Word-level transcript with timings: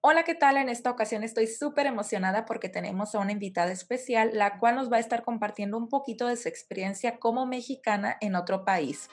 Hola, 0.00 0.22
¿qué 0.24 0.34
tal? 0.34 0.56
En 0.56 0.68
esta 0.68 0.90
ocasión 0.90 1.24
estoy 1.24 1.46
súper 1.46 1.86
emocionada 1.86 2.46
porque 2.46 2.68
tenemos 2.68 3.14
a 3.14 3.18
una 3.18 3.32
invitada 3.32 3.72
especial, 3.72 4.30
la 4.32 4.58
cual 4.58 4.76
nos 4.76 4.90
va 4.90 4.96
a 4.96 5.00
estar 5.00 5.22
compartiendo 5.24 5.76
un 5.76 5.88
poquito 5.88 6.26
de 6.26 6.36
su 6.36 6.48
experiencia 6.48 7.18
como 7.18 7.46
mexicana 7.46 8.16
en 8.20 8.34
otro 8.34 8.64
país. 8.64 9.08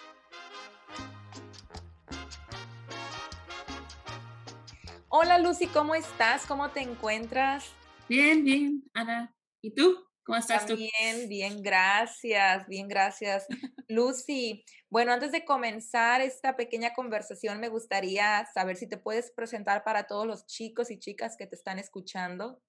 Hola 5.10 5.40
Lucy, 5.40 5.68
¿cómo 5.68 5.96
estás? 5.96 6.46
¿Cómo 6.46 6.70
te 6.70 6.82
encuentras? 6.82 7.66
Bien, 8.08 8.44
bien, 8.44 8.84
Ana. 8.94 9.36
¿Y 9.62 9.74
tú? 9.74 10.08
¿Cómo 10.28 10.40
estás 10.40 10.66
tú? 10.66 10.76
Bien, 10.76 11.30
bien, 11.30 11.64
gracias, 11.64 12.68
bien, 12.68 12.90
gracias. 12.90 13.48
Lucy, 13.88 14.66
bueno, 14.90 15.14
antes 15.14 15.32
de 15.32 15.46
comenzar 15.46 16.20
esta 16.20 16.58
pequeña 16.58 16.94
conversación, 16.94 17.62
me 17.62 17.70
gustaría 17.70 18.46
saber 18.54 18.76
si 18.76 18.90
te 18.90 18.98
puedes 18.98 19.32
presentar 19.32 19.86
para 19.86 20.06
todos 20.06 20.28
los 20.28 20.46
chicos 20.46 20.92
y 20.92 21.00
chicas 21.00 21.38
que 21.38 21.48
te 21.48 21.56
están 21.56 21.80
escuchando. 21.80 22.62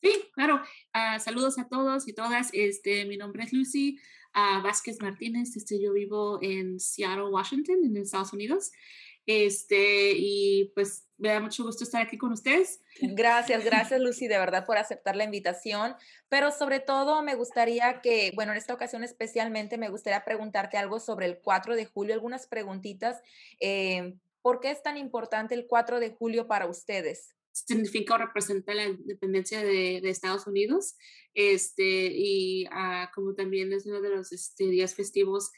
Sí, 0.00 0.10
claro. 0.32 0.62
Ah, 0.94 1.18
saludos 1.18 1.58
a 1.58 1.68
todos 1.68 2.08
y 2.08 2.14
todas. 2.14 2.48
Este, 2.54 3.04
mi 3.04 3.18
nombre 3.18 3.44
es 3.44 3.52
Lucy 3.52 3.98
uh, 4.34 4.62
Vázquez 4.62 5.02
Martínez. 5.02 5.54
Este, 5.54 5.78
yo 5.78 5.92
vivo 5.92 6.38
en 6.40 6.80
Seattle, 6.80 7.24
Washington, 7.24 7.84
en 7.84 7.98
Estados 7.98 8.32
Unidos. 8.32 8.70
Este, 9.28 10.12
y 10.16 10.72
pues 10.74 11.06
me 11.18 11.28
da 11.28 11.40
mucho 11.40 11.62
gusto 11.62 11.84
estar 11.84 12.00
aquí 12.00 12.16
con 12.16 12.32
ustedes. 12.32 12.80
Gracias, 13.02 13.62
gracias 13.64 14.00
Lucy, 14.00 14.26
de 14.26 14.38
verdad 14.38 14.64
por 14.64 14.78
aceptar 14.78 15.16
la 15.16 15.24
invitación. 15.24 15.94
Pero 16.30 16.50
sobre 16.50 16.80
todo 16.80 17.22
me 17.22 17.34
gustaría 17.34 18.00
que, 18.00 18.32
bueno, 18.34 18.52
en 18.52 18.58
esta 18.58 18.72
ocasión 18.72 19.04
especialmente 19.04 19.76
me 19.76 19.90
gustaría 19.90 20.24
preguntarte 20.24 20.78
algo 20.78 20.98
sobre 20.98 21.26
el 21.26 21.40
4 21.40 21.76
de 21.76 21.84
julio, 21.84 22.14
algunas 22.14 22.46
preguntitas. 22.46 23.20
Eh, 23.60 24.14
¿Por 24.40 24.60
qué 24.60 24.70
es 24.70 24.82
tan 24.82 24.96
importante 24.96 25.54
el 25.54 25.66
4 25.66 26.00
de 26.00 26.10
julio 26.10 26.46
para 26.46 26.66
ustedes? 26.66 27.34
significa 27.50 28.14
o 28.14 28.18
representa 28.18 28.72
la 28.72 28.84
independencia 28.84 29.64
de, 29.64 30.00
de 30.00 30.10
Estados 30.10 30.46
Unidos 30.46 30.96
este, 31.34 32.12
y 32.14 32.66
uh, 32.66 33.10
como 33.12 33.34
también 33.34 33.72
es 33.72 33.84
uno 33.84 34.00
de 34.00 34.10
los 34.10 34.30
este, 34.30 34.68
días 34.68 34.94
festivos 34.94 35.50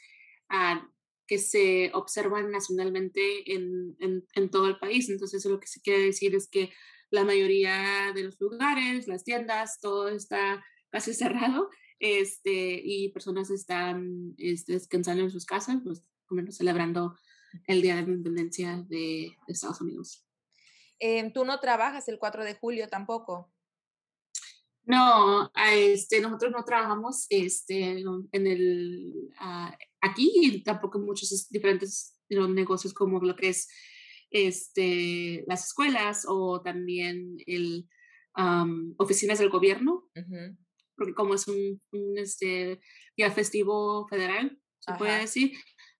uh, 0.49 0.83
que 1.27 1.37
se 1.37 1.91
observan 1.93 2.51
nacionalmente 2.51 3.53
en, 3.53 3.95
en, 3.99 4.49
todo 4.49 4.67
el 4.67 4.77
país. 4.79 5.09
Entonces, 5.09 5.45
lo 5.45 5.59
que 5.59 5.67
se 5.67 5.81
quiere 5.81 6.03
decir 6.03 6.35
es 6.35 6.49
que 6.49 6.71
la 7.09 7.23
mayoría 7.23 8.11
de 8.13 8.23
los 8.23 8.39
lugares, 8.39 9.07
las 9.07 9.23
tiendas, 9.23 9.79
todo 9.79 10.09
está 10.09 10.63
casi 10.89 11.13
cerrado 11.13 11.69
este, 11.99 12.81
y 12.83 13.09
personas 13.09 13.49
están 13.51 14.33
este, 14.37 14.73
descansando 14.73 15.23
en 15.23 15.31
sus 15.31 15.45
casas, 15.45 15.77
pues, 15.83 16.03
menos 16.29 16.57
celebrando 16.57 17.15
el 17.67 17.81
Día 17.81 17.95
de 17.95 18.03
la 18.03 18.07
Independencia 18.07 18.83
de, 18.87 19.35
Estados 19.47 19.81
Unidos. 19.81 20.25
Em, 20.99 21.33
¿Tú 21.33 21.45
no 21.45 21.59
trabajas 21.59 22.07
el 22.07 22.19
4 22.19 22.43
de 22.43 22.55
julio 22.55 22.87
tampoco? 22.87 23.50
No, 24.83 25.51
este, 25.73 26.21
nosotros 26.21 26.51
no 26.51 26.63
trabajamos 26.65 27.27
este, 27.29 28.03
en 28.31 28.47
el, 28.47 29.13
uh, 29.39 29.71
aquí 30.01 30.63
tampoco 30.65 30.99
muchos 30.99 31.47
diferentes 31.49 32.17
negocios 32.29 32.93
como 32.93 33.19
lo 33.19 33.35
que 33.35 33.49
es 33.49 33.67
este, 34.31 35.43
las 35.47 35.67
escuelas 35.67 36.25
o 36.27 36.61
también 36.61 37.37
el, 37.45 37.87
oficinas 38.97 39.39
del 39.39 39.49
gobierno, 39.49 40.09
porque 40.95 41.13
como 41.13 41.35
es 41.35 41.47
un, 41.47 41.81
este, 42.15 42.79
día 43.17 43.29
festivo 43.29 44.07
federal, 44.07 44.57
se 44.79 44.93
puede 44.93 45.19
decir, 45.19 45.51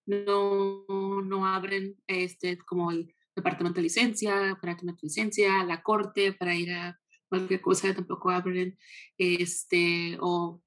no, 0.06 0.84
no 1.22 1.46
abren 1.46 1.96
este, 2.06 2.58
como 2.58 2.90
el 2.90 3.14
departamento 3.36 3.76
de 3.76 3.82
licencia, 3.82 4.58
para 4.60 4.76
tomar 4.76 4.96
licencia, 5.02 5.64
la 5.64 5.82
corte, 5.82 6.32
para 6.32 6.54
ir 6.54 6.72
a 6.72 6.98
cualquier 7.32 7.62
cosa, 7.62 7.94
tampoco 7.94 8.28
abren, 8.28 8.78
este, 9.16 10.18
o 10.20 10.62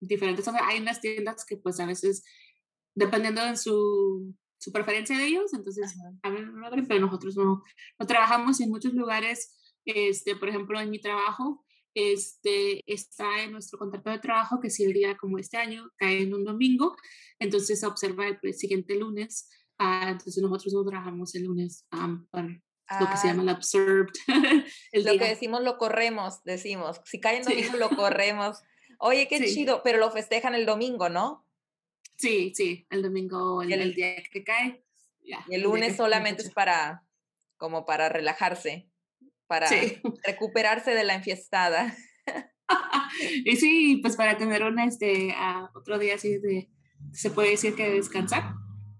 diferentes, 0.00 0.48
hay 0.48 0.80
unas 0.80 1.00
tiendas 1.00 1.44
que 1.44 1.56
pues 1.56 1.78
a 1.78 1.86
veces 1.86 2.24
dependiendo 2.96 3.44
de 3.44 3.56
su, 3.56 4.34
su 4.58 4.72
preferencia 4.72 5.16
de 5.16 5.26
ellos, 5.26 5.54
entonces 5.54 5.94
abren, 6.22 6.88
pero 6.88 7.06
nosotros 7.06 7.36
no, 7.36 7.62
no 7.96 8.06
trabajamos 8.06 8.60
en 8.60 8.70
muchos 8.70 8.92
lugares, 8.92 9.56
este, 9.84 10.34
por 10.34 10.48
ejemplo, 10.48 10.80
en 10.80 10.90
mi 10.90 11.00
trabajo, 11.00 11.64
este, 11.94 12.82
está 12.92 13.44
en 13.44 13.52
nuestro 13.52 13.78
contrato 13.78 14.10
de 14.10 14.18
trabajo 14.18 14.58
que 14.58 14.70
si 14.70 14.82
el 14.82 14.92
día 14.92 15.16
como 15.16 15.38
este 15.38 15.58
año 15.58 15.92
cae 15.96 16.22
en 16.22 16.34
un 16.34 16.42
domingo, 16.42 16.96
entonces 17.38 17.78
se 17.78 17.86
observa 17.86 18.26
el 18.26 18.54
siguiente 18.54 18.96
lunes, 18.96 19.48
ah, 19.78 20.08
entonces 20.10 20.42
nosotros 20.42 20.74
no 20.74 20.84
trabajamos 20.84 21.36
el 21.36 21.44
lunes 21.44 21.86
um, 21.92 22.26
para 22.26 22.60
lo 22.98 23.08
que 23.08 23.16
se 23.16 23.28
llama 23.28 23.42
el 23.42 23.48
ah. 23.50 23.52
observed. 23.52 24.12
lo 24.92 25.12
que 25.12 25.28
decimos 25.28 25.62
lo 25.62 25.78
corremos, 25.78 26.42
decimos, 26.44 27.00
si 27.04 27.20
cae 27.20 27.38
en 27.38 27.44
domingo 27.44 27.76
lo 27.76 27.90
corremos. 27.96 28.62
Oye, 28.98 29.28
qué 29.28 29.44
chido, 29.46 29.82
pero 29.82 29.98
lo 29.98 30.10
festejan 30.10 30.54
el 30.54 30.66
domingo, 30.66 31.08
¿no? 31.08 31.46
Sí, 32.16 32.52
sí, 32.54 32.86
el 32.90 33.02
domingo, 33.02 33.62
el, 33.62 33.72
el 33.72 33.94
día 33.94 34.16
que 34.30 34.44
cae. 34.44 34.84
y 35.22 35.54
el 35.54 35.62
lunes 35.62 35.96
solamente 35.96 36.42
es 36.42 36.50
para, 36.50 37.06
como 37.56 37.86
para 37.86 38.10
relajarse, 38.10 38.90
para 39.46 39.68
recuperarse 40.26 40.94
de 40.94 41.04
la 41.04 41.14
enfiestada. 41.14 41.96
y 43.44 43.56
sí, 43.56 44.00
pues 44.02 44.16
para 44.16 44.36
tener 44.36 44.62
un, 44.64 44.78
este, 44.80 45.34
otro 45.74 45.98
día 45.98 46.16
así 46.16 46.38
de, 46.38 46.68
se 47.12 47.30
puede 47.30 47.50
decir 47.50 47.74
que 47.74 47.90
descansar. 47.90 48.52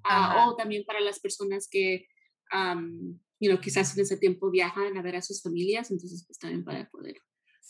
Ah, 0.03 0.47
o 0.49 0.57
también 0.57 0.85
para 0.85 1.01
las 1.01 1.21
personas 1.21 1.69
que, 1.71 2.07
um, 2.55 3.19
you 3.41 3.51
know, 3.51 3.61
quizás 3.61 3.97
en 3.97 4.03
ese 4.03 4.17
tiempo 4.17 4.51
viajan 4.51 4.97
a 4.97 5.03
ver 5.03 5.17
a 5.17 5.23
sus 5.23 5.43
familias, 5.43 5.91
entonces 5.91 6.25
pues 6.27 6.39
también 6.39 6.65
para 6.65 6.89
poder 6.91 7.17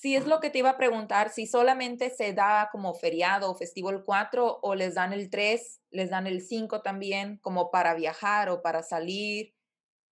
Sí, 0.00 0.16
es 0.16 0.26
lo 0.26 0.40
que 0.40 0.48
te 0.48 0.60
iba 0.60 0.70
a 0.70 0.78
preguntar, 0.78 1.30
si 1.30 1.46
solamente 1.46 2.08
se 2.08 2.32
da 2.32 2.70
como 2.72 2.94
feriado 2.94 3.50
o 3.50 3.54
festivo 3.54 3.90
el 3.90 4.02
4 4.02 4.60
o 4.62 4.74
les 4.74 4.94
dan 4.94 5.12
el 5.12 5.28
3, 5.28 5.82
les 5.90 6.08
dan 6.08 6.26
el 6.26 6.40
5 6.40 6.80
también 6.80 7.36
como 7.42 7.70
para 7.70 7.92
viajar 7.92 8.48
o 8.48 8.62
para 8.62 8.82
salir. 8.82 9.54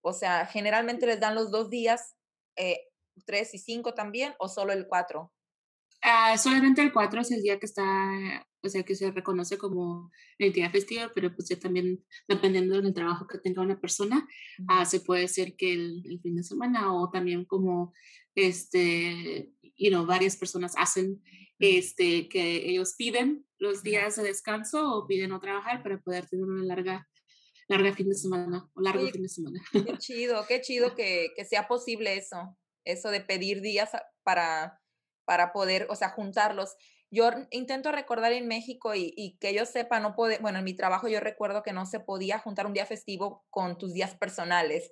O 0.01 0.13
sea, 0.13 0.45
generalmente 0.45 1.07
les 1.07 1.19
dan 1.19 1.33
los 1.33 1.49
dos 1.49 1.71
días, 1.71 2.15
eh, 2.55 2.87
3 3.25 3.55
y 3.55 3.57
5 3.57 3.95
también 3.95 4.35
o 4.37 4.47
solo 4.47 4.73
el 4.73 4.87
4. 4.87 5.33
Ah, 6.01 6.37
solamente 6.37 6.81
el 6.81 6.93
4 6.93 7.21
es 7.21 7.31
el 7.31 7.41
día 7.41 7.59
que 7.59 7.65
está, 7.65 8.45
o 8.61 8.69
sea, 8.69 8.83
que 8.83 8.95
se 8.95 9.11
reconoce 9.11 9.57
como 9.57 10.11
el 10.37 10.53
día 10.53 10.69
festivo, 10.69 11.03
pero 11.13 11.35
pues 11.35 11.49
ya 11.49 11.59
también 11.59 12.03
dependiendo 12.27 12.81
del 12.81 12.93
trabajo 12.93 13.27
que 13.27 13.37
tenga 13.37 13.61
una 13.61 13.79
persona, 13.79 14.27
uh 14.59 14.85
se 14.85 15.01
puede 15.01 15.27
ser 15.27 15.55
que 15.55 15.73
el, 15.73 16.03
el, 16.05 16.21
fin 16.21 16.35
de 16.35 16.43
semana 16.43 16.93
o 16.93 17.09
también 17.09 17.43
como 17.45 17.93
este, 18.35 19.51
you 19.77 19.89
know, 19.89 20.05
varias 20.05 20.37
personas 20.37 20.73
hacen 20.77 21.21
este, 21.59 22.29
que 22.29 22.69
ellos 22.69 22.95
piden 22.97 23.45
los 23.57 23.83
días 23.83 24.15
de 24.15 24.23
descanso 24.23 24.95
o 24.95 25.07
piden 25.07 25.29
no 25.29 25.39
trabajar 25.41 25.83
para 25.83 25.99
poder 25.99 26.27
tener 26.27 26.45
una 26.45 26.63
larga, 26.63 27.07
larga 27.67 27.93
fin 27.93 28.09
de 28.09 28.15
semana 28.15 28.69
o 28.73 28.81
largo 28.81 29.05
fin 29.09 29.23
de 29.23 29.29
semana. 29.29 29.61
Qué 29.71 29.97
chido, 29.97 30.45
qué 30.47 30.61
chido 30.61 30.95
que, 30.95 31.33
que, 31.35 31.43
sea 31.43 31.67
posible 31.67 32.17
eso, 32.17 32.57
eso 32.85 33.09
de 33.09 33.19
pedir 33.19 33.61
días 33.61 33.89
para, 34.23 34.78
para 35.29 35.53
poder, 35.53 35.85
o 35.91 35.95
sea, 35.95 36.09
juntarlos. 36.09 36.75
Yo 37.11 37.29
intento 37.51 37.91
recordar 37.91 38.33
en 38.33 38.47
México 38.47 38.95
y, 38.95 39.37
que 39.39 39.53
yo 39.53 39.67
sepa, 39.67 39.99
no 39.99 40.15
puede, 40.15 40.39
bueno, 40.39 40.57
en 40.57 40.65
mi 40.65 40.73
trabajo 40.73 41.07
yo 41.07 41.19
recuerdo 41.19 41.61
que 41.61 41.71
no 41.71 41.85
se 41.85 41.99
podía 41.99 42.39
juntar 42.39 42.65
un 42.65 42.73
día 42.73 42.87
festivo 42.87 43.45
con 43.51 43.77
tus 43.77 43.93
días 43.93 44.15
personales, 44.15 44.91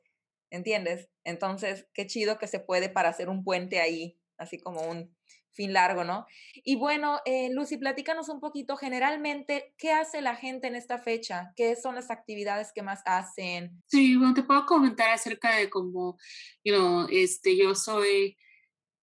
¿entiendes? 0.51 1.09
Entonces, 1.23 1.87
qué 1.91 2.05
chido 2.05 2.37
que 2.37 2.45
se 2.45 2.59
puede 2.59 2.87
para 2.87 3.09
hacer 3.09 3.29
un 3.29 3.43
puente 3.43 3.79
ahí 3.79 4.19
así 4.37 4.59
como 4.59 4.81
un 4.81 5.11
fin 5.53 5.73
largo, 5.73 6.03
¿no? 6.03 6.27
Y 6.53 6.75
bueno, 6.75 7.19
eh, 7.25 7.49
Lucy, 7.51 7.77
platícanos 7.77 8.29
un 8.29 8.39
poquito, 8.39 8.77
generalmente, 8.77 9.73
¿qué 9.79 9.91
hace 9.91 10.21
la 10.21 10.35
gente 10.35 10.67
en 10.67 10.75
esta 10.75 10.99
fecha? 10.99 11.51
¿Qué 11.55 11.75
son 11.75 11.95
las 11.95 12.11
actividades 12.11 12.71
que 12.71 12.83
más 12.83 13.01
hacen? 13.05 13.81
Sí, 13.87 14.15
bueno, 14.17 14.35
te 14.35 14.43
puedo 14.43 14.67
comentar 14.67 15.09
acerca 15.09 15.55
de 15.55 15.67
cómo, 15.67 16.19
you 16.63 17.07
este, 17.09 17.57
yo 17.57 17.73
soy, 17.73 18.37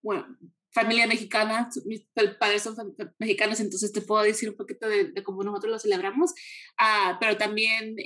bueno, 0.00 0.28
familia 0.74 1.06
mexicana, 1.06 1.70
mis 1.86 2.06
padres 2.38 2.62
son 2.62 2.94
mexicanos, 3.18 3.60
entonces 3.60 3.92
te 3.92 4.00
puedo 4.00 4.22
decir 4.22 4.50
un 4.50 4.56
poquito 4.56 4.88
de, 4.88 5.14
cómo 5.22 5.42
nosotros 5.44 5.72
lo 5.72 5.78
celebramos, 5.78 6.32
ah, 6.78 7.16
pero 7.20 7.36
también, 7.36 7.96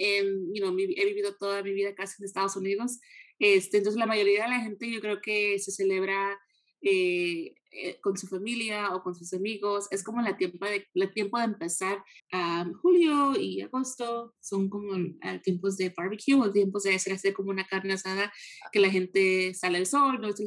you 0.53 0.61
know, 0.61 0.77
he 0.79 1.05
vivido 1.07 1.35
toda 1.37 1.63
mi 1.63 1.73
vida 1.73 1.95
casi 1.95 2.23
en 2.23 2.27
Estados 2.27 2.57
Unidos, 2.57 3.01
este, 3.39 3.79
entonces 3.79 3.99
la 3.99 4.07
mayoría 4.07 4.45
de 4.45 4.51
la 4.51 4.61
gente 4.61 4.91
yo 4.91 5.01
creo 5.01 5.21
que 5.21 5.59
se 5.59 5.71
celebra 5.71 6.39
eh, 6.81 7.55
eh, 7.71 8.01
con 8.01 8.17
su 8.17 8.27
familia 8.27 8.95
o 8.95 9.03
con 9.03 9.15
sus 9.15 9.35
amigos. 9.35 9.89
Es 9.91 10.03
como 10.03 10.23
la 10.23 10.37
tiempo 10.37 10.65
de, 10.65 10.87
la 10.95 11.13
tiempo 11.13 11.39
de 11.39 11.45
empezar 11.45 12.03
a 12.33 12.67
julio 12.83 13.39
y 13.39 13.61
agosto. 13.61 14.35
Son 14.41 14.69
como 14.69 14.95
tiempos 15.43 15.77
de 15.77 15.93
barbecue 15.97 16.35
o 16.35 16.51
tiempos 16.51 16.85
de 16.85 16.95
hacer, 16.95 17.13
hacer 17.13 17.35
como 17.35 17.51
una 17.51 17.67
carne 17.67 17.95
asada 17.95 18.33
que 18.73 18.81
la 18.81 18.91
gente 18.91 19.55
sale 19.55 19.79
al 19.79 19.87
sol, 19.87 20.21
no 20.21 20.29
es 20.29 20.41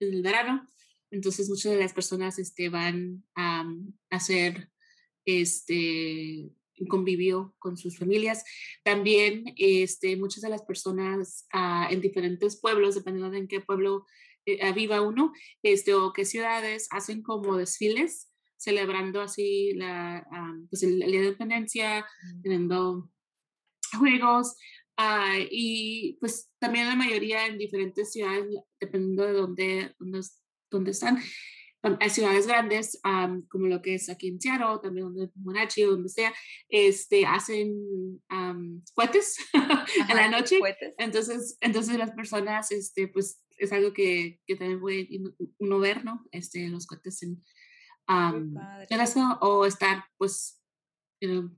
el, 0.00 0.22
verano. 0.22 0.68
Entonces 1.10 1.48
muchas 1.48 1.72
de 1.72 1.78
las 1.78 1.92
personas 1.92 2.38
este, 2.38 2.68
van 2.68 3.24
a 3.34 3.64
hacer 4.10 4.70
este, 5.24 6.50
convivió 6.88 7.54
con 7.58 7.76
sus 7.76 7.98
familias. 7.98 8.44
También 8.84 9.52
este, 9.56 10.16
muchas 10.16 10.42
de 10.42 10.50
las 10.50 10.62
personas 10.62 11.46
ah, 11.52 11.88
en 11.90 12.00
diferentes 12.00 12.60
pueblos, 12.60 12.94
dependiendo 12.94 13.30
de 13.30 13.38
en 13.38 13.48
qué 13.48 13.60
pueblo 13.60 14.06
eh, 14.46 14.72
viva 14.72 15.00
uno, 15.00 15.32
este, 15.62 15.94
o 15.94 16.12
qué 16.12 16.24
ciudades, 16.24 16.88
hacen 16.90 17.22
como 17.22 17.56
desfiles 17.56 18.30
celebrando 18.60 19.22
así 19.22 19.72
la, 19.72 20.26
pues 20.68 20.82
el, 20.82 20.98
Día 20.98 21.06
de 21.06 21.26
Independencia, 21.26 22.00
mm. 22.00 22.42
teniendo 22.42 23.10
juegos. 23.98 24.56
Ah, 24.98 25.36
y 25.50 26.18
pues 26.20 26.50
también 26.58 26.86
la 26.86 26.94
mayoría 26.94 27.46
en 27.46 27.56
diferentes 27.56 28.12
ciudades, 28.12 28.44
dependiendo 28.78 29.24
de 29.24 29.32
dónde, 29.32 29.94
dónde, 29.98 30.20
dónde 30.70 30.92
están, 30.92 31.18
hay 31.82 32.10
ciudades 32.10 32.46
grandes, 32.46 33.00
como 33.48 33.66
lo 33.66 33.80
que 33.80 33.94
es 33.94 34.10
aquí 34.10 34.28
en 34.28 34.40
Seattle, 34.40 34.80
también 34.82 35.06
donde 35.06 35.30
Monachi 35.36 35.84
o 35.84 35.92
donde 35.92 36.08
sea, 36.10 36.32
este, 36.68 37.24
hacen 37.24 37.72
um, 38.30 38.82
cohetes 38.94 39.38
en 40.08 40.16
la 40.16 40.28
noche. 40.28 40.58
Entonces, 40.98 41.56
entonces 41.60 41.96
las 41.96 42.10
personas, 42.12 42.70
este, 42.70 43.08
pues 43.08 43.42
es 43.56 43.72
algo 43.72 43.92
que, 43.92 44.40
que 44.46 44.56
también 44.56 44.80
puede 44.80 45.08
uno 45.58 45.78
ver, 45.78 46.04
¿no? 46.04 46.26
Este, 46.32 46.68
los 46.68 46.86
cohetes 46.86 47.22
en, 47.22 47.42
um, 48.08 48.54
en 48.88 49.00
o 49.40 49.64
estar, 49.64 50.04
pues, 50.18 50.62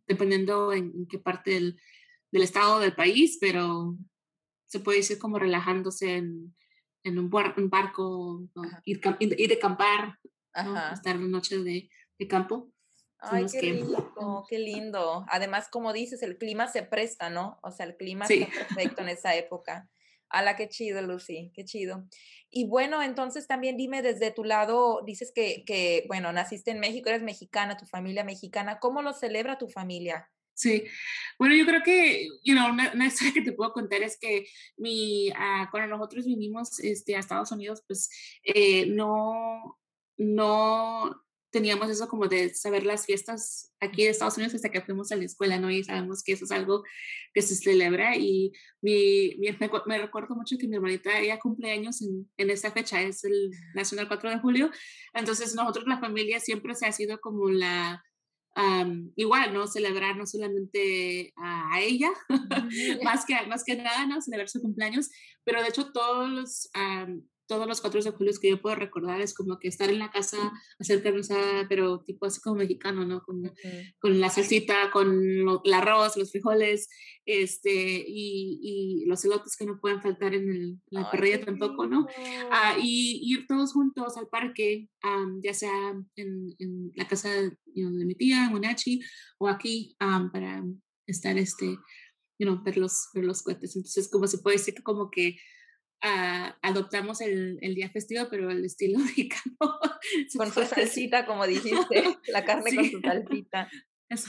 dependiendo 0.06 0.72
en, 0.72 1.06
qué 1.08 1.18
parte 1.18 1.52
del, 1.52 1.80
del 2.30 2.42
estado 2.42 2.78
del 2.78 2.94
país, 2.94 3.38
pero 3.40 3.96
se 4.66 4.80
puede 4.80 4.98
decir 4.98 5.18
como 5.18 5.38
relajándose 5.38 6.16
en, 6.16 6.54
en 7.04 7.18
un, 7.18 7.30
un 7.56 7.70
barco, 7.70 8.42
ir, 8.84 9.00
ir, 9.18 9.48
de 9.48 9.54
acampar, 9.54 10.18
estar 10.92 11.16
una 11.16 11.28
noche 11.28 11.58
de, 11.58 11.90
de 12.18 12.28
campo. 12.28 12.70
Ay, 13.18 13.46
qué 13.52 13.60
rico, 13.60 14.44
qué 14.48 14.58
lindo. 14.58 15.24
Además, 15.28 15.68
como 15.70 15.92
dices, 15.92 16.22
el 16.22 16.38
clima 16.38 16.66
se 16.66 16.82
presta, 16.82 17.30
¿no? 17.30 17.58
O 17.62 17.70
sea, 17.70 17.86
el 17.86 17.96
clima 17.96 18.26
está 18.26 18.46
perfecto 18.46 19.02
en 19.02 19.08
esa 19.10 19.36
época. 19.36 19.88
Ala, 20.28 20.56
qué 20.56 20.68
chido, 20.68 21.02
Lucy, 21.02 21.52
qué 21.54 21.64
chido. 21.64 22.04
Y 22.50 22.66
bueno, 22.66 23.02
entonces 23.02 23.46
también 23.46 23.76
dime 23.76 24.02
desde 24.02 24.30
tu 24.30 24.44
lado, 24.44 25.02
dices 25.04 25.30
que, 25.34 25.62
que, 25.64 26.04
bueno, 26.08 26.32
naciste 26.32 26.70
en 26.70 26.80
México, 26.80 27.10
eres 27.10 27.22
mexicana, 27.22 27.76
tu 27.76 27.86
familia 27.86 28.24
mexicana, 28.24 28.78
¿cómo 28.80 29.02
lo 29.02 29.12
celebra 29.12 29.58
tu 29.58 29.68
familia? 29.68 30.30
Sí, 30.54 30.84
bueno, 31.38 31.54
yo 31.54 31.64
creo 31.66 31.82
que, 31.82 32.28
you 32.44 32.54
know, 32.54 32.70
una, 32.70 32.92
historia 33.06 33.32
que 33.32 33.42
te 33.42 33.52
puedo 33.52 33.72
contar 33.72 34.02
es 34.02 34.18
que 34.18 34.46
mi, 34.76 35.30
uh, 35.30 35.70
cuando 35.70 35.96
nosotros 35.96 36.24
vinimos 36.26 36.78
este, 36.80 37.16
a 37.16 37.20
Estados 37.20 37.52
Unidos, 37.52 37.82
pues 37.86 38.10
eh, 38.44 38.86
no, 38.86 39.78
no 40.16 41.22
teníamos 41.52 41.90
eso 41.90 42.08
como 42.08 42.28
de 42.28 42.52
saber 42.54 42.84
las 42.84 43.04
fiestas 43.04 43.72
aquí 43.78 44.04
de 44.04 44.10
Estados 44.10 44.36
Unidos 44.36 44.54
hasta 44.54 44.70
que 44.70 44.80
fuimos 44.80 45.12
a 45.12 45.16
la 45.16 45.24
escuela, 45.24 45.58
¿no? 45.58 45.70
Y 45.70 45.84
sabemos 45.84 46.22
que 46.22 46.32
eso 46.32 46.46
es 46.46 46.50
algo 46.50 46.82
que 47.34 47.42
se 47.42 47.54
celebra 47.54 48.16
y 48.16 48.52
mi, 48.80 49.36
mi 49.38 49.48
me, 49.86 49.98
recuerdo 49.98 50.34
mucho 50.34 50.56
que 50.58 50.66
mi 50.66 50.76
hermanita, 50.76 51.18
ella 51.18 51.38
cumple 51.38 51.70
años 51.70 52.00
en, 52.02 52.30
en 52.38 52.56
fecha, 52.56 53.02
es 53.02 53.22
el 53.24 53.50
Nacional 53.74 54.08
4 54.08 54.30
de 54.30 54.38
julio, 54.38 54.70
entonces 55.12 55.54
nosotros 55.54 55.86
la 55.86 56.00
familia 56.00 56.40
siempre 56.40 56.74
se 56.74 56.86
ha 56.86 56.92
sido 56.92 57.20
como 57.20 57.50
la 57.50 58.02
igual, 59.16 59.54
¿no? 59.54 59.66
Celebrar 59.66 60.16
no 60.16 60.26
solamente 60.26 61.32
a, 61.36 61.80
ella, 61.80 62.10
más, 63.02 63.24
que, 63.24 63.34
más 63.46 63.64
que 63.64 63.76
nada, 63.76 64.06
¿no? 64.06 64.20
Celebrar 64.20 64.48
su 64.48 64.60
cumpleaños, 64.60 65.10
pero 65.44 65.62
de 65.62 65.68
hecho 65.68 65.92
todos 65.92 66.28
los, 66.28 66.70
todos 67.52 67.66
los 67.66 67.82
4 67.82 68.02
de 68.02 68.10
julio 68.12 68.32
que 68.40 68.48
yo 68.48 68.62
puedo 68.62 68.76
recordar 68.76 69.20
es 69.20 69.34
como 69.34 69.58
que 69.58 69.68
estar 69.68 69.90
en 69.90 69.98
la 69.98 70.10
casa, 70.10 70.38
hacer 70.78 71.02
carne 71.02 71.20
pero 71.68 72.02
tipo 72.02 72.24
así 72.24 72.40
como 72.40 72.56
mexicano, 72.56 73.04
¿no? 73.04 73.22
Como, 73.22 73.52
Con 74.00 74.20
la 74.20 74.30
salsita, 74.30 74.90
con 74.90 75.22
el 75.62 75.74
arroz, 75.74 76.16
los 76.16 76.30
frijoles, 76.32 76.88
este, 77.26 78.04
y, 78.08 78.58
y, 78.62 79.04
los 79.04 79.22
elotes 79.26 79.54
que 79.54 79.66
no 79.66 79.78
pueden 79.78 80.00
faltar 80.00 80.34
en, 80.34 80.48
el, 80.48 80.78
la 80.88 81.10
parrilla 81.10 81.44
tampoco, 81.44 81.86
¿no? 81.86 82.06
Ah, 82.50 82.78
y 82.80 83.20
ir 83.22 83.46
todos 83.46 83.74
juntos 83.74 84.16
al 84.16 84.28
parque, 84.28 84.88
ya 85.42 85.52
sea 85.52 85.90
en, 86.16 86.54
en, 86.58 86.90
la 86.94 87.06
casa 87.06 87.28
de 87.28 87.52
mi 87.74 88.14
tía, 88.14 88.48
Monachi, 88.50 89.02
o 89.36 89.46
aquí, 89.46 89.94
para 89.98 90.64
estar, 91.06 91.36
este, 91.36 91.66
you 92.38 92.46
know, 92.46 92.62
ver 92.62 92.78
los, 92.78 93.10
ver 93.12 93.24
los 93.24 93.42
cohetes. 93.42 93.76
Entonces, 93.76 94.08
como 94.10 94.26
se 94.26 94.38
puede 94.38 94.56
decir 94.56 94.72
que 94.72 94.82
como 94.82 95.10
que 95.10 95.36
adoptamos 96.02 97.20
el, 97.20 97.58
el, 97.60 97.74
día 97.74 97.88
festivo, 97.90 98.26
pero 98.28 98.50
el 98.50 98.64
estilo 98.64 98.98
mexicano. 98.98 99.78
Con 100.36 100.52
su 100.52 100.64
salsita, 100.64 101.24
como 101.26 101.46
dijiste, 101.46 102.04
la 102.28 102.44
carne 102.44 102.74
con 102.74 102.90
su 102.90 103.00
salsita. 103.00 103.68
Es, 104.08 104.26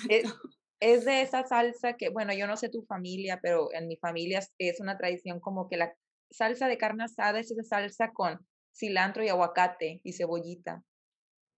es, 0.80 1.06
de 1.06 1.22
esa 1.22 1.44
salsa 1.44 1.94
que, 1.94 2.10
bueno, 2.10 2.34
yo 2.34 2.48
no 2.48 2.58
sé 2.58 2.70
tu 2.70 2.84
familia, 2.84 3.40
pero 3.42 3.74
en 3.74 3.88
mi 3.88 3.98
familia 3.98 4.42
es 4.60 4.80
una 4.80 4.98
tradición 4.98 5.40
como 5.40 5.68
que 5.68 5.78
la 5.78 5.94
salsa 6.30 6.68
de 6.68 6.78
carne 6.78 7.06
asada 7.06 7.40
es 7.40 7.52
esa 7.52 7.64
salsa 7.64 8.12
con 8.14 8.46
cilantro 8.76 9.24
y 9.24 9.30
aguacate 9.30 10.02
y 10.04 10.14
cebollita. 10.14 10.84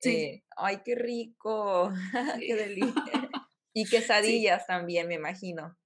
Sí. 0.01 0.15
Eh, 0.15 0.44
ay, 0.57 0.79
qué 0.83 0.95
rico, 0.95 1.91
qué 2.39 2.56
delicia. 2.56 3.29
y 3.73 3.85
quesadillas 3.85 4.65
también, 4.65 5.07
me 5.07 5.15
imagino. 5.15 5.77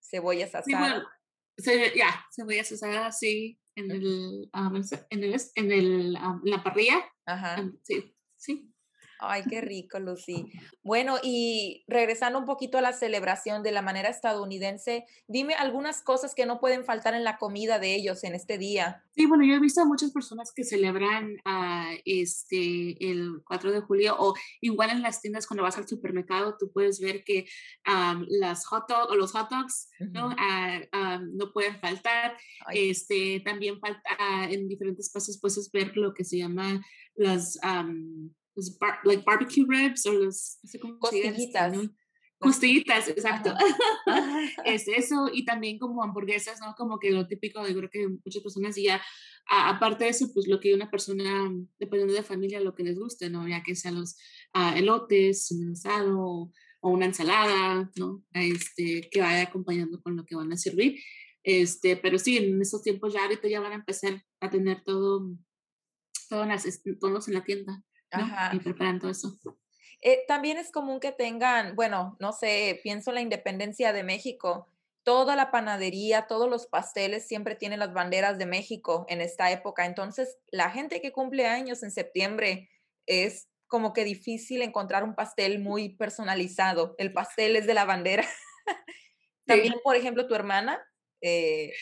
Cebollas 0.00 0.54
asadas. 0.54 1.04
ya, 1.94 2.26
cebollas 2.34 2.72
asadas, 2.72 3.18
sí 3.18 3.58
en 3.76 3.90
el, 3.90 4.50
en 4.52 5.24
el, 5.24 5.40
en 5.54 5.72
el, 5.72 6.12
la 6.12 6.62
parrilla. 6.62 7.04
Ajá. 7.26 7.70
Sí, 7.82 8.14
sí. 8.36 8.73
Ay, 9.20 9.42
qué 9.48 9.60
rico, 9.60 9.98
Lucy. 9.98 10.52
Bueno, 10.82 11.16
y 11.22 11.84
regresando 11.88 12.38
un 12.38 12.44
poquito 12.44 12.78
a 12.78 12.80
la 12.82 12.92
celebración 12.92 13.62
de 13.62 13.72
la 13.72 13.82
manera 13.82 14.08
estadounidense, 14.08 15.04
dime 15.28 15.54
algunas 15.54 16.02
cosas 16.02 16.34
que 16.34 16.46
no 16.46 16.60
pueden 16.60 16.84
faltar 16.84 17.14
en 17.14 17.24
la 17.24 17.38
comida 17.38 17.78
de 17.78 17.94
ellos 17.94 18.24
en 18.24 18.34
este 18.34 18.58
día. 18.58 19.04
Sí, 19.14 19.26
bueno, 19.26 19.44
yo 19.44 19.54
he 19.54 19.60
visto 19.60 19.80
a 19.80 19.84
muchas 19.84 20.10
personas 20.10 20.52
que 20.54 20.64
celebran 20.64 21.36
uh, 21.46 21.96
este, 22.04 23.10
el 23.10 23.42
4 23.46 23.72
de 23.72 23.80
julio 23.80 24.16
o 24.18 24.34
igual 24.60 24.90
en 24.90 25.02
las 25.02 25.20
tiendas 25.20 25.46
cuando 25.46 25.62
vas 25.62 25.78
al 25.78 25.86
supermercado, 25.88 26.56
tú 26.58 26.72
puedes 26.72 27.00
ver 27.00 27.24
que 27.24 27.46
las 28.28 28.66
hot 28.66 28.88
dogs 28.88 29.10
o 29.10 29.14
los 29.14 29.32
hot 29.32 29.50
dogs 29.50 29.88
¿no? 30.00 30.28
Uh, 30.28 31.18
no 31.34 31.52
pueden 31.52 31.78
faltar. 31.78 32.36
Este, 32.72 33.40
también 33.44 33.78
falta 33.80 34.00
en 34.48 34.68
diferentes 34.68 35.10
pasos 35.10 35.38
puedes 35.40 35.70
ver 35.72 35.96
lo 35.96 36.14
que 36.14 36.24
se 36.24 36.38
llama 36.38 36.84
las 37.14 37.58
los 38.54 38.78
like 39.04 39.24
barbecue 39.24 39.64
ribs 39.68 40.06
o 40.06 40.12
los 40.12 40.58
costillitas. 41.00 41.76
Costillitas, 42.38 43.08
exacto. 43.08 43.54
es 44.64 44.86
eso, 44.88 45.30
y 45.32 45.44
también 45.44 45.78
como 45.78 46.02
hamburguesas, 46.02 46.60
¿no? 46.60 46.74
Como 46.76 46.98
que 46.98 47.10
lo 47.10 47.26
típico, 47.26 47.66
yo 47.66 47.74
creo 47.74 47.90
que 47.90 48.08
muchas 48.08 48.42
personas 48.42 48.76
y 48.76 48.84
ya, 48.84 49.00
aparte 49.48 50.04
de 50.04 50.10
eso, 50.10 50.30
pues 50.34 50.46
lo 50.46 50.60
que 50.60 50.74
una 50.74 50.90
persona, 50.90 51.50
dependiendo 51.78 52.14
de 52.14 52.22
familia, 52.22 52.60
lo 52.60 52.74
que 52.74 52.84
les 52.84 52.98
guste, 52.98 53.30
¿no? 53.30 53.48
Ya 53.48 53.62
que 53.62 53.74
sean 53.74 53.94
los 53.94 54.16
uh, 54.54 54.76
elotes, 54.76 55.50
un 55.52 55.72
asado 55.72 56.18
o, 56.20 56.52
una 56.82 57.06
ensalada, 57.06 57.90
¿no? 57.96 58.22
Este, 58.32 59.08
que 59.10 59.20
vaya 59.20 59.44
acompañando 59.44 60.02
con 60.02 60.16
lo 60.16 60.26
que 60.26 60.36
van 60.36 60.52
a 60.52 60.56
servir. 60.58 61.00
Este, 61.42 61.96
pero 61.96 62.18
sí, 62.18 62.36
en 62.36 62.60
estos 62.60 62.82
tiempos 62.82 63.14
ya 63.14 63.22
ahorita 63.22 63.48
ya 63.48 63.60
van 63.60 63.72
a 63.72 63.76
empezar 63.76 64.22
a 64.40 64.50
tener 64.50 64.82
todo, 64.84 65.30
todos, 66.28 66.46
las, 66.46 66.82
todos 67.00 67.28
en 67.28 67.34
la 67.34 67.44
tienda. 67.44 67.82
Y 68.52 68.58
preparando 68.58 69.08
eso. 69.08 69.36
Eh, 70.00 70.24
también 70.28 70.58
es 70.58 70.70
común 70.70 71.00
que 71.00 71.12
tengan, 71.12 71.74
bueno, 71.76 72.16
no 72.20 72.32
sé, 72.32 72.78
pienso 72.82 73.10
en 73.10 73.14
la 73.14 73.20
independencia 73.22 73.92
de 73.92 74.04
México. 74.04 74.68
Toda 75.02 75.34
la 75.34 75.50
panadería, 75.50 76.26
todos 76.26 76.48
los 76.48 76.66
pasteles 76.66 77.26
siempre 77.26 77.54
tienen 77.54 77.78
las 77.78 77.94
banderas 77.94 78.38
de 78.38 78.46
México 78.46 79.06
en 79.08 79.22
esta 79.22 79.50
época. 79.50 79.86
Entonces, 79.86 80.36
la 80.50 80.70
gente 80.70 81.00
que 81.00 81.12
cumple 81.12 81.46
años 81.46 81.82
en 81.82 81.90
septiembre 81.90 82.68
es 83.06 83.48
como 83.66 83.92
que 83.92 84.04
difícil 84.04 84.62
encontrar 84.62 85.04
un 85.04 85.14
pastel 85.14 85.58
muy 85.58 85.96
personalizado. 85.96 86.94
El 86.98 87.12
pastel 87.12 87.56
es 87.56 87.66
de 87.66 87.74
la 87.74 87.84
bandera. 87.86 88.26
También, 89.46 89.74
por 89.82 89.96
ejemplo, 89.96 90.26
tu 90.26 90.34
hermana, 90.34 90.80
eh, 91.22 91.72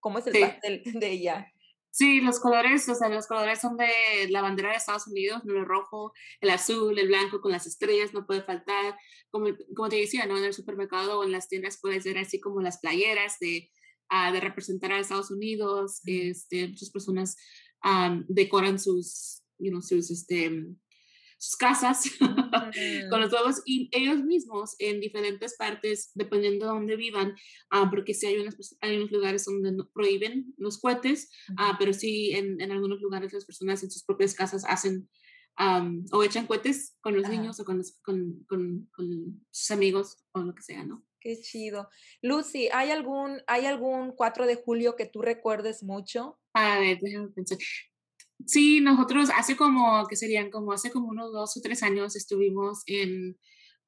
¿cómo 0.00 0.18
es 0.18 0.26
el 0.26 0.38
pastel 0.38 0.82
de 0.84 1.10
ella? 1.10 1.52
Sí, 1.90 2.20
los 2.20 2.38
colores, 2.38 2.88
o 2.88 2.94
sea, 2.94 3.08
los 3.08 3.26
colores 3.26 3.60
son 3.60 3.76
de 3.76 3.88
la 4.28 4.42
bandera 4.42 4.70
de 4.70 4.76
Estados 4.76 5.06
Unidos, 5.08 5.42
el 5.46 5.64
rojo, 5.64 6.12
el 6.40 6.50
azul, 6.50 6.98
el 6.98 7.08
blanco 7.08 7.40
con 7.40 7.50
las 7.50 7.66
estrellas, 7.66 8.14
no 8.14 8.26
puede 8.26 8.42
faltar. 8.42 8.96
Como, 9.30 9.48
como 9.74 9.88
te 9.88 9.96
decía, 9.96 10.26
¿no? 10.26 10.36
En 10.36 10.44
el 10.44 10.52
supermercado 10.52 11.18
o 11.18 11.24
en 11.24 11.32
las 11.32 11.48
tiendas 11.48 11.78
puedes 11.80 12.04
ver 12.04 12.18
así 12.18 12.40
como 12.40 12.60
las 12.60 12.78
playeras 12.78 13.38
de, 13.40 13.70
uh, 14.10 14.32
de 14.32 14.40
representar 14.40 14.92
a 14.92 15.00
Estados 15.00 15.30
Unidos. 15.30 16.00
Este, 16.04 16.68
muchas 16.68 16.90
personas 16.90 17.36
um, 17.84 18.24
decoran 18.28 18.78
sus, 18.78 19.42
you 19.58 19.70
know, 19.70 19.82
sus, 19.82 20.10
este, 20.10 20.66
sus 21.38 21.56
casas 21.56 22.02
con 23.10 23.20
los 23.20 23.32
huevos 23.32 23.62
y 23.64 23.88
ellos 23.92 24.22
mismos 24.24 24.74
en 24.78 25.00
diferentes 25.00 25.56
partes, 25.56 26.10
dependiendo 26.14 26.66
de 26.66 26.72
dónde 26.72 26.96
vivan, 26.96 27.34
uh, 27.72 27.88
porque 27.90 28.12
sí 28.12 28.26
hay, 28.26 28.38
unos 28.38 28.76
hay 28.80 28.96
unos 28.96 29.10
lugares 29.10 29.44
donde 29.44 29.72
no 29.72 29.88
prohíben 29.88 30.52
los 30.58 30.78
cohetes, 30.78 31.30
uh, 31.50 31.76
pero 31.78 31.92
sí 31.92 32.32
en, 32.32 32.60
en, 32.60 32.72
algunos 32.72 33.00
lugares 33.00 33.32
las 33.32 33.44
personas 33.44 33.82
en 33.82 33.90
sus 33.90 34.04
propias 34.04 34.34
casas 34.34 34.64
hacen 34.66 35.08
o 36.12 36.22
echan 36.22 36.46
cohetes 36.46 36.96
con 37.00 37.16
los 37.16 37.28
niños 37.28 37.58
o 37.58 37.64
con, 37.64 37.82
con, 38.02 38.46
con, 38.46 39.46
sus 39.50 39.70
amigos 39.70 40.24
o 40.32 40.40
lo 40.40 40.54
que 40.54 40.62
sea, 40.62 40.84
¿no? 40.84 41.04
Qué 41.20 41.40
chido. 41.40 41.88
Lucy, 42.22 42.68
¿hay 42.72 42.90
algún, 42.90 43.42
¿hay 43.48 43.66
algún 43.66 44.12
4 44.12 44.46
de 44.46 44.54
julio 44.54 44.94
que 44.94 45.06
tú 45.06 45.20
recuerdes 45.20 45.82
mucho? 45.82 46.38
A 46.52 46.78
ver, 46.78 46.98
déjame 47.00 47.28
pensar. 47.30 47.58
Sí, 48.46 48.80
nosotros 48.80 49.30
hace 49.36 49.56
como, 49.56 50.06
que 50.06 50.16
serían 50.16 50.50
como 50.50 50.72
hace 50.72 50.90
como 50.90 51.08
unos 51.08 51.32
dos 51.32 51.56
o 51.56 51.60
tres 51.60 51.82
años 51.82 52.14
estuvimos 52.16 52.82
en, 52.86 53.36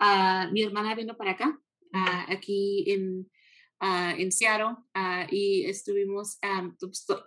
uh, 0.01 0.51
mi 0.53 0.63
hermana 0.63 0.95
vino 0.95 1.17
para 1.17 1.33
acá, 1.33 1.59
uh, 1.95 2.33
aquí 2.33 2.85
en, 2.89 3.31
uh, 3.81 4.17
en 4.19 4.33
Seattle, 4.33 4.77
y 5.31 5.65
estuvimos 5.67 6.39
um, 6.43 6.75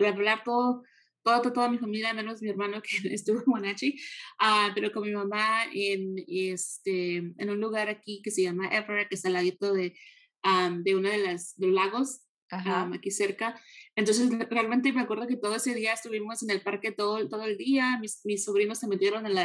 hablar 0.06 0.44
todo, 0.44 0.84
todo, 1.24 1.54
toda 1.54 1.70
mi 1.70 1.78
familia, 1.78 2.14
menos 2.14 2.42
mi 2.42 2.50
hermano 2.50 2.82
que 2.84 3.14
estuvo 3.14 3.40
en 3.40 3.46
Monachi, 3.48 3.98
pero 4.76 4.92
con 4.92 5.04
mi 5.04 5.14
mamá 5.14 5.66
en, 5.74 6.16
este, 6.28 7.18
en 7.18 7.50
un 7.50 7.60
lugar 7.62 7.88
aquí 7.88 8.22
que 8.22 8.32
se 8.32 8.44
llama 8.44 8.68
Everett, 8.68 9.08
que 9.08 9.16
está 9.16 9.30
al 9.30 9.36
ladito 9.36 9.74
de, 9.74 9.96
de 10.82 10.96
uno 10.96 11.10
de, 11.10 11.20
de 11.20 11.68
los 11.68 11.74
lagos 11.74 12.22
aquí 12.94 13.12
cerca. 13.12 13.60
Entonces, 13.96 14.30
realmente 14.50 14.92
me 14.92 15.02
acuerdo 15.02 15.28
que 15.28 15.36
todo 15.36 15.56
ese 15.56 15.76
día 15.76 15.94
estuvimos 15.94 16.42
en 16.44 16.50
el 16.50 16.62
parque 16.62 16.92
todo, 16.92 17.28
todo 17.30 17.44
el 17.44 17.58
día, 17.58 17.98
mis, 18.00 18.22
mis 18.26 18.44
sobrinos 18.44 18.80
se 18.80 18.88
metieron 18.88 19.26
al 19.26 19.36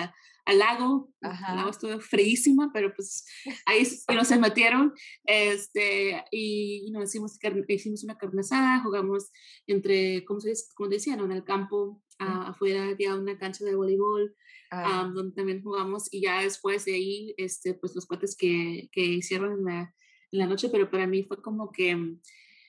lago, 0.58 1.12
el 1.20 1.56
lago 1.56 1.70
estuvo 1.70 2.00
fríísima, 2.00 2.70
pero 2.72 2.94
pues 2.94 3.26
ahí 3.66 3.86
nos 4.14 4.28
se 4.28 4.38
metieron, 4.38 4.94
este, 5.24 6.24
y, 6.30 6.90
nos 6.90 7.10
hicimos, 7.10 7.38
hicimos 7.68 8.04
una 8.04 8.16
carne 8.16 8.40
asada, 8.40 8.82
jugamos 8.82 9.30
entre, 9.66 10.24
¿cómo 10.24 10.40
se 10.40 10.50
dice? 10.50 10.64
Como 10.74 10.88
decían, 10.88 11.20
en 11.20 11.32
el 11.32 11.44
campo, 11.44 12.02
afuera 12.18 12.88
había 12.88 13.14
una 13.14 13.38
cancha 13.38 13.64
de 13.64 13.74
voleibol, 13.74 14.34
ah. 14.70 15.10
donde 15.14 15.36
también 15.36 15.62
jugamos, 15.62 16.08
y 16.12 16.22
ya 16.22 16.42
después 16.42 16.84
de 16.84 16.94
ahí, 16.94 17.34
este, 17.36 17.74
pues 17.74 17.94
los 17.94 18.06
cuates 18.06 18.36
que, 18.36 18.88
que 18.92 19.02
hicieron 19.02 19.52
en 19.58 19.64
la, 19.64 19.94
en 20.32 20.38
la 20.38 20.46
noche, 20.46 20.68
pero 20.70 20.90
para 20.90 21.06
mí 21.06 21.24
fue 21.24 21.40
como 21.42 21.70
que 21.70 22.16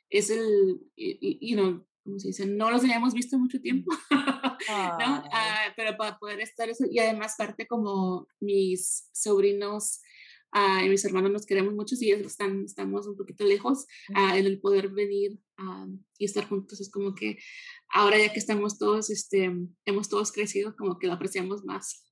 es 0.09 0.29
el, 0.29 0.81
you 0.95 1.55
know, 1.55 1.85
como 2.03 2.19
se 2.19 2.29
dice, 2.29 2.45
no 2.45 2.71
los 2.71 2.81
habíamos 2.81 3.13
visto 3.13 3.37
mucho 3.37 3.61
tiempo, 3.61 3.91
¿no? 4.11 5.23
Ah, 5.31 5.73
pero 5.75 5.95
para 5.97 6.17
poder 6.17 6.39
estar 6.41 6.69
eso, 6.69 6.85
y 6.89 6.99
además 6.99 7.35
parte 7.37 7.67
como 7.67 8.27
mis 8.39 9.09
sobrinos 9.13 10.01
uh, 10.55 10.83
y 10.83 10.89
mis 10.89 11.05
hermanos 11.05 11.31
nos 11.31 11.45
queremos 11.45 11.73
mucho 11.73 11.95
y 11.99 12.11
ellos 12.11 12.25
están, 12.25 12.63
estamos 12.65 13.05
un 13.07 13.15
poquito 13.15 13.43
lejos, 13.43 13.85
uh, 14.09 14.35
en 14.35 14.45
el 14.45 14.59
poder 14.59 14.89
venir 14.89 15.39
y 16.17 16.25
estar 16.25 16.47
juntos 16.47 16.79
es 16.79 16.89
como 16.89 17.13
que 17.13 17.37
ahora 17.89 18.17
ya 18.17 18.31
que 18.31 18.39
estamos 18.39 18.79
todos, 18.79 19.09
este, 19.09 19.51
hemos 19.85 20.07
todos 20.07 20.31
crecido, 20.31 20.75
como 20.77 20.97
que 20.97 21.07
lo 21.07 21.13
apreciamos 21.13 21.65
más. 21.65 22.09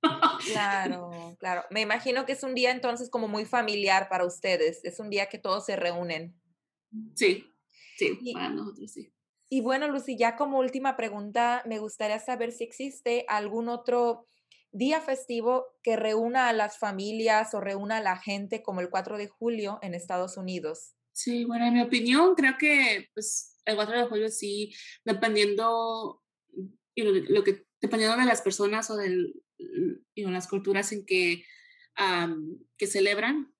claro, 0.51 1.37
claro. 1.39 1.63
Me 1.71 1.81
imagino 1.81 2.25
que 2.25 2.33
es 2.33 2.43
un 2.43 2.55
día 2.55 2.71
entonces 2.71 3.09
como 3.09 3.27
muy 3.27 3.45
familiar 3.45 4.09
para 4.09 4.25
ustedes, 4.25 4.83
es 4.83 4.99
un 4.99 5.09
día 5.09 5.29
que 5.29 5.37
todos 5.37 5.65
se 5.65 5.75
reúnen. 5.75 6.35
Sí, 7.15 7.45
Sí, 7.97 8.17
y, 8.21 8.33
para 8.33 8.49
nosotros 8.49 8.91
sí. 8.91 9.11
Y 9.49 9.61
bueno, 9.61 9.87
Lucy, 9.87 10.17
ya 10.17 10.35
como 10.35 10.59
última 10.59 10.97
pregunta, 10.97 11.63
me 11.65 11.79
gustaría 11.79 12.19
saber 12.19 12.51
si 12.51 12.65
existe 12.65 13.25
algún 13.29 13.69
otro 13.69 14.27
día 14.71 14.99
festivo 14.99 15.65
que 15.81 15.95
reúna 15.95 16.49
a 16.49 16.53
las 16.53 16.77
familias 16.77 17.53
o 17.53 17.61
reúna 17.61 17.97
a 17.97 18.03
la 18.03 18.17
gente 18.17 18.61
como 18.61 18.81
el 18.81 18.89
4 18.89 19.17
de 19.17 19.27
julio 19.27 19.79
en 19.81 19.93
Estados 19.93 20.35
Unidos. 20.35 20.95
Sí, 21.13 21.45
bueno, 21.45 21.65
en 21.65 21.73
mi 21.73 21.81
opinión, 21.81 22.35
creo 22.35 22.57
que 22.59 23.09
pues, 23.13 23.57
el 23.65 23.75
4 23.75 23.97
de 23.97 24.07
julio 24.07 24.29
sí, 24.29 24.75
dependiendo, 25.05 26.21
lo, 26.95 27.43
que, 27.43 27.65
dependiendo 27.81 28.17
de 28.17 28.25
las 28.25 28.41
personas 28.41 28.89
o 28.91 28.97
de 28.97 29.33
las 30.15 30.47
culturas 30.47 30.91
en 30.91 31.05
que, 31.05 31.43
que 32.77 32.87
celebran, 32.87 33.51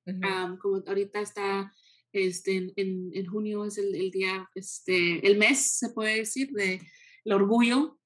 como 0.61 0.83
ahorita 0.85 1.21
está 1.21 1.73
este, 2.13 2.73
en, 2.75 3.11
en, 3.13 3.25
junio 3.25 3.65
es 3.65 3.77
el, 3.77 3.95
el, 3.95 4.11
día, 4.11 4.49
este, 4.55 5.25
el 5.25 5.37
mes, 5.37 5.77
se 5.77 5.89
puede 5.89 6.17
decir, 6.17 6.51
de 6.51 6.81
el 7.25 7.33
orgullo, 7.33 7.97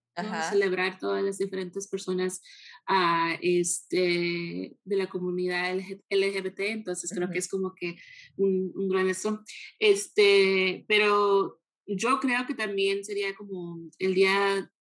celebrar 0.49 0.99
todas 0.99 1.23
las 1.23 1.37
diferentes 1.37 1.87
personas 1.87 2.41
uh, 2.89 3.37
este, 3.41 4.75
de 4.83 4.95
la 4.95 5.07
comunidad 5.07 5.79
LGBT, 6.09 6.59
entonces 6.59 7.11
creo 7.13 7.29
que 7.29 7.39
es 7.39 7.47
como 7.47 7.73
que 7.73 7.95
un, 8.37 8.71
un, 8.75 8.89
gran 8.89 9.09
eso. 9.09 9.43
Este, 9.79 10.85
pero 10.87 11.59
yo 11.85 12.19
creo 12.19 12.45
que 12.45 12.53
también 12.53 13.03
sería 13.03 13.33
como 13.35 13.79
el 13.99 14.13
día 14.13 14.71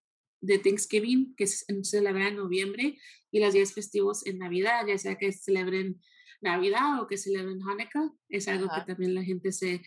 de 0.41 0.59
Thanksgiving, 0.59 1.35
que 1.37 1.47
se 1.47 1.65
celebra 1.85 2.29
en 2.29 2.37
noviembre, 2.37 2.99
y 3.31 3.41
los 3.41 3.53
días 3.53 3.73
festivos 3.73 4.27
en 4.27 4.39
Navidad, 4.39 4.87
ya 4.87 4.99
sea 4.99 5.17
que 5.17 5.33
celebren 5.33 6.01
Navidad 6.41 7.01
o 7.01 7.07
que 7.07 7.17
celebren 7.17 7.63
Hanukkah, 7.63 8.13
es 8.29 8.49
algo 8.49 8.69
que 8.75 8.81
también 8.87 9.15
la 9.15 9.25
gente 9.25 9.53
se 9.53 9.83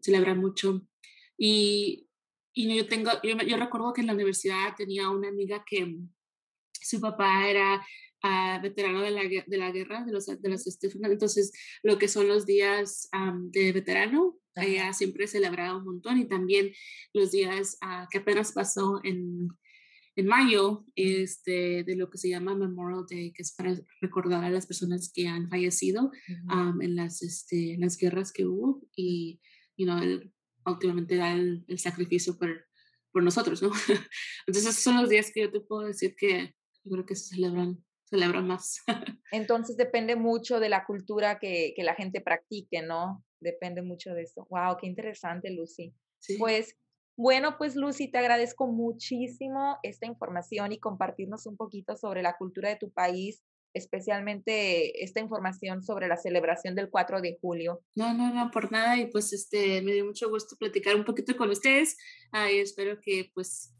celebra 0.00 0.34
mucho. 0.34 0.86
Y, 1.36 2.08
y 2.52 2.76
yo, 2.76 2.86
tengo, 2.86 3.10
yo, 3.22 3.36
yo, 3.38 3.56
recuerdo 3.56 3.92
que 3.92 4.00
en 4.00 4.06
la 4.06 4.14
universidad 4.14 4.74
tenía 4.76 5.08
una 5.10 5.28
amiga 5.28 5.64
que 5.66 5.98
su 6.72 7.00
papá 7.00 7.48
era 7.48 7.84
ah, 8.22 8.60
veterano 8.62 9.00
de 9.00 9.10
la, 9.10 9.22
de 9.22 9.56
la 9.56 9.70
guerra, 9.70 10.04
de 10.04 10.12
los, 10.12 10.26
de 10.26 10.48
los 10.48 10.66
entonces 10.92 11.52
lo 11.82 11.98
que 11.98 12.08
son 12.08 12.28
los 12.28 12.46
días 12.46 13.08
de 13.50 13.72
veterano, 13.72 14.38
ella 14.54 14.92
siempre 14.92 15.26
celebraba 15.26 15.78
un 15.78 15.84
montón 15.84 16.18
y 16.18 16.26
también 16.26 16.72
los 17.14 17.30
días 17.30 17.78
ah, 17.80 18.06
que 18.10 18.18
apenas 18.18 18.52
pasó 18.52 19.00
en 19.02 19.48
en 20.14 20.26
mayo 20.26 20.84
este, 20.94 21.84
de 21.84 21.96
lo 21.96 22.10
que 22.10 22.18
se 22.18 22.28
llama 22.28 22.54
Memorial 22.54 23.06
Day, 23.08 23.32
que 23.32 23.42
es 23.42 23.54
para 23.54 23.74
recordar 24.00 24.44
a 24.44 24.50
las 24.50 24.66
personas 24.66 25.10
que 25.12 25.26
han 25.26 25.48
fallecido 25.48 26.10
en, 26.80 26.96
las, 26.96 27.22
este, 27.22 27.76
las 27.78 27.96
guerras 27.96 28.32
que 28.32 28.46
hubo 28.46 28.82
y 28.94 29.40
you 29.76 29.86
know, 29.86 29.98
últimamente 30.66 31.16
da 31.16 31.32
el, 31.32 31.64
sacrificio 31.78 32.36
por, 32.36 32.66
por 33.10 33.22
nosotros, 33.22 33.62
¿no? 33.62 33.70
Entonces 34.46 34.70
esos 34.70 34.82
son 34.82 35.00
los 35.00 35.08
días 35.08 35.30
que 35.32 35.42
yo 35.42 35.50
te 35.50 35.60
puedo 35.60 35.86
decir 35.86 36.14
que 36.16 36.54
yo 36.84 36.92
creo 36.92 37.06
que 37.06 37.16
se 37.16 37.34
celebran, 37.34 37.82
celebran 38.04 38.46
más. 38.46 38.82
Entonces 39.32 39.76
depende 39.76 40.16
mucho 40.16 40.60
de 40.60 40.68
la 40.68 40.84
cultura 40.84 41.38
que, 41.38 41.72
que 41.74 41.84
la 41.84 41.94
gente 41.94 42.20
practique, 42.20 42.82
¿no? 42.82 43.24
Depende 43.40 43.82
mucho 43.82 44.12
de 44.14 44.22
eso. 44.22 44.46
Wow, 44.50 44.76
qué 44.78 44.86
interesante, 44.86 45.50
Lucy. 45.50 45.94
Sí. 46.18 46.36
Pues 46.38 46.76
bueno, 47.16 47.56
pues 47.58 47.76
Lucy, 47.76 48.10
te 48.10 48.18
agradezco 48.18 48.66
muchísimo 48.66 49.78
esta 49.82 50.06
información 50.06 50.72
y 50.72 50.78
compartirnos 50.78 51.46
un 51.46 51.56
poquito 51.56 51.96
sobre 51.96 52.22
la 52.22 52.36
cultura 52.36 52.68
de 52.70 52.76
tu 52.76 52.90
país, 52.90 53.42
especialmente 53.74 55.02
esta 55.02 55.20
información 55.20 55.82
sobre 55.82 56.08
la 56.08 56.16
celebración 56.16 56.74
del 56.74 56.90
4 56.90 57.20
de 57.20 57.38
julio. 57.40 57.82
No, 57.94 58.14
no, 58.14 58.32
no, 58.32 58.50
por 58.50 58.72
nada. 58.72 58.98
Y 58.98 59.06
pues 59.06 59.32
este, 59.32 59.82
me 59.82 59.92
dio 59.92 60.04
mucho 60.04 60.28
gusto 60.30 60.56
platicar 60.58 60.96
un 60.96 61.04
poquito 61.04 61.36
con 61.36 61.50
ustedes 61.50 61.96
y 62.50 62.58
espero 62.58 62.98
que 63.02 63.30
pues 63.34 63.74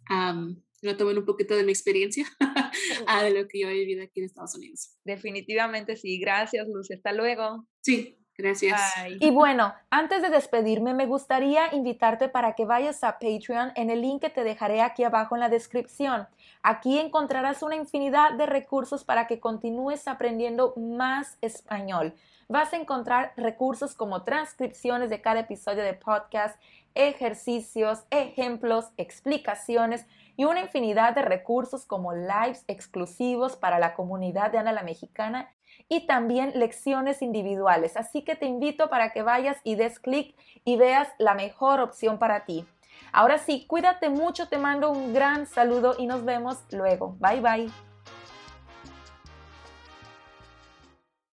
lo 0.83 0.97
tomen 0.97 1.19
un 1.19 1.25
poquito 1.25 1.57
de 1.57 1.65
mi 1.65 1.73
experiencia 1.73 2.27
de 3.23 3.31
lo 3.31 3.47
que 3.49 3.61
yo 3.61 3.69
he 3.69 3.75
vivido 3.75 4.03
aquí 4.03 4.21
en 4.21 4.27
Estados 4.27 4.55
Unidos. 4.57 4.99
Definitivamente 5.05 5.97
sí. 5.97 6.19
Gracias, 6.19 6.67
Lucy. 6.69 6.95
Hasta 6.95 7.13
luego. 7.13 7.67
Sí, 7.81 8.19
Gracias. 8.43 8.81
Y 9.21 9.31
bueno, 9.31 9.73
antes 9.89 10.21
de 10.21 10.29
despedirme, 10.29 10.95
me 10.95 11.07
gustaría 11.07 11.73
invitarte 11.73 12.29
para 12.29 12.55
que 12.55 12.65
vayas 12.65 13.05
a 13.05 13.19
Patreon 13.21 13.73
en 13.77 13.89
el 13.89 14.01
link 14.01 14.21
que 14.21 14.31
te 14.31 14.43
dejaré 14.43 14.83
aquí 14.83 15.05
abajo 15.05 15.37
en 15.37 15.41
la 15.41 15.49
descripción. 15.49 16.27
Aquí 16.63 16.99
encontrarás 16.99 17.63
una 17.63 17.77
infinidad 17.77 18.33
de 18.33 18.47
recursos 18.47 19.05
para 19.05 19.29
que 19.29 19.39
continúes 19.39 20.09
aprendiendo 20.09 20.75
más 20.77 21.39
español. 21.41 22.15
Vas 22.49 22.73
a 22.73 22.77
encontrar 22.77 23.33
recursos 23.37 23.95
como 23.95 24.25
transcripciones 24.25 25.09
de 25.09 25.21
cada 25.21 25.41
episodio 25.41 25.85
de 25.85 25.95
podcast, 25.95 26.61
ejercicios, 26.95 28.05
ejemplos, 28.11 28.91
explicaciones 28.97 30.05
y 30.37 30.45
una 30.45 30.61
infinidad 30.61 31.15
de 31.15 31.23
recursos 31.23 31.87
como 31.87 32.13
lives 32.13 32.65
exclusivos 32.67 33.57
para 33.57 33.79
la 33.79 33.95
comunidad 33.95 34.51
de 34.51 34.59
Ana 34.59 34.73
la 34.73 34.83
Mexicana 34.83 35.49
y 35.89 36.07
también 36.07 36.53
lecciones 36.55 37.23
individuales. 37.23 37.97
Así 37.97 38.23
que 38.23 38.37
te 38.37 38.47
invito 38.47 38.91
para 38.91 39.13
que 39.13 39.23
vayas 39.23 39.59
y 39.65 39.75
des 39.75 39.99
clic 39.99 40.35
y 40.65 40.77
veas 40.77 41.09
la 41.19 41.35
mejor 41.35 41.81
opción 41.81 42.19
para 42.19 42.45
ti. 42.45 42.67
Ahora 43.13 43.39
sí, 43.39 43.67
cuídate 43.67 44.09
mucho, 44.09 44.49
te 44.49 44.59
mando 44.59 44.91
un 44.91 45.13
gran 45.13 45.47
saludo 45.47 45.95
y 45.99 46.07
nos 46.07 46.25
vemos 46.25 46.65
luego. 46.71 47.17
Bye 47.21 47.41
bye. 47.41 47.92